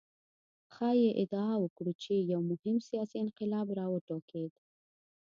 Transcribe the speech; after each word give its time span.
ښايي 0.73 1.09
ادعا 1.21 1.53
وکړو 1.59 1.91
چې 2.03 2.13
یو 2.31 2.41
مهم 2.51 2.77
سیاسي 2.87 3.17
انقلاب 3.25 3.67
راوټوکېد. 3.79 4.51